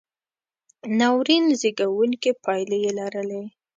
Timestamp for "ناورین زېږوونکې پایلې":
0.97-2.77